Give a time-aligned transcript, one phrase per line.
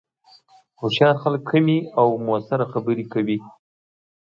[0.79, 3.37] هوښیار خلک کمې، خو مؤثرې خبرې کوي